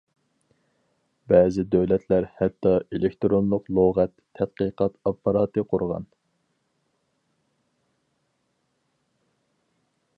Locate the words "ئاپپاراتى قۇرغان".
5.11-6.09